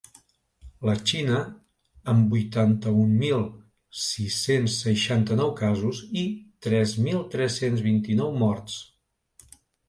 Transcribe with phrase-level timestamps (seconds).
[0.87, 1.41] La Xina,
[2.13, 3.43] amb vuitanta-un mil
[4.05, 6.25] sis-cents seixanta-nou casos i
[6.69, 8.81] tres mil tres-cents vint-i-nou morts.